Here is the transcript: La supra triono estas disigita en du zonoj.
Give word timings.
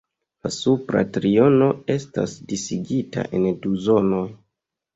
La 0.45 0.51
supra 0.53 1.03
triono 1.17 1.67
estas 1.97 2.35
disigita 2.55 3.29
en 3.41 3.49
du 3.67 3.77
zonoj. 3.87 4.27